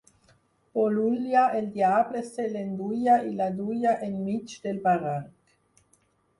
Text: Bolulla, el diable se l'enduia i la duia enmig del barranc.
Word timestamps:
Bolulla, 0.77 1.43
el 1.59 1.67
diable 1.75 2.23
se 2.31 2.47
l'enduia 2.55 3.19
i 3.29 3.37
la 3.43 3.51
duia 3.61 3.95
enmig 4.11 4.59
del 4.67 4.85
barranc. 4.91 5.89